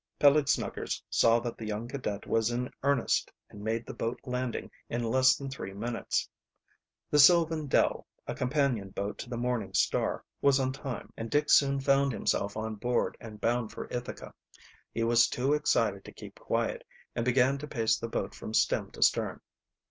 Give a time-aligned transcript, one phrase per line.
[0.17, 4.71] Peleg Snuggers saw that the young cadet was in earnest, and made the boat landing
[4.89, 6.27] in less than three minutes.
[7.11, 11.51] The Sylvan Dell, a companion boat to the Morning Star, was on time, and Dick
[11.51, 14.33] soon found himself on board and bound for Ithaca.
[14.91, 16.83] He was too excited to keep quiet,
[17.15, 19.39] and began to pace the boat from stem to stern.